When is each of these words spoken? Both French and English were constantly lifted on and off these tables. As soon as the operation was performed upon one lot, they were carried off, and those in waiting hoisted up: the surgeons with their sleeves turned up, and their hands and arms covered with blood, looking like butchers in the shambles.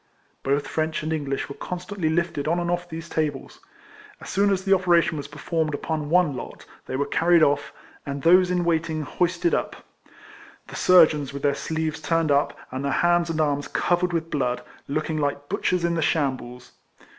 Both 0.41 0.67
French 0.67 1.03
and 1.03 1.13
English 1.13 1.47
were 1.47 1.53
constantly 1.53 2.09
lifted 2.09 2.47
on 2.47 2.57
and 2.59 2.71
off 2.71 2.89
these 2.89 3.07
tables. 3.07 3.59
As 4.19 4.31
soon 4.31 4.49
as 4.49 4.65
the 4.65 4.73
operation 4.73 5.15
was 5.15 5.27
performed 5.27 5.75
upon 5.75 6.09
one 6.09 6.35
lot, 6.35 6.65
they 6.87 6.95
were 6.95 7.05
carried 7.05 7.43
off, 7.43 7.71
and 8.03 8.23
those 8.23 8.49
in 8.49 8.65
waiting 8.65 9.03
hoisted 9.03 9.53
up: 9.53 9.75
the 10.69 10.75
surgeons 10.75 11.33
with 11.33 11.43
their 11.43 11.53
sleeves 11.53 12.01
turned 12.01 12.31
up, 12.31 12.57
and 12.71 12.83
their 12.83 12.91
hands 12.91 13.29
and 13.29 13.39
arms 13.39 13.67
covered 13.67 14.11
with 14.11 14.31
blood, 14.31 14.63
looking 14.87 15.17
like 15.19 15.49
butchers 15.49 15.85
in 15.85 15.93
the 15.93 16.01
shambles. 16.01 16.71